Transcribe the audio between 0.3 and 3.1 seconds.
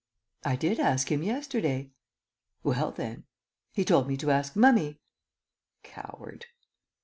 "I did ask him yesterday." "Well,